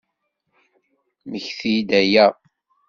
[1.25, 2.27] Mmektit-d aya!